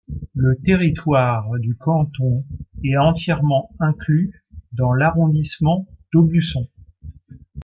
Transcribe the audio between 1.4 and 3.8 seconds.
du canton est entièrement